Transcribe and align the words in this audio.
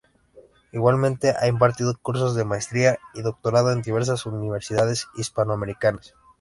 Igualmente 0.71 1.29
ha 1.39 1.45
impartido 1.47 1.93
cursos 2.01 2.33
de 2.33 2.43
Maestría 2.43 2.97
y 3.13 3.21
Doctorado 3.21 3.71
en 3.71 3.83
diversas 3.83 4.25
universidades 4.25 5.07
hispanoamericanas. 5.15 6.15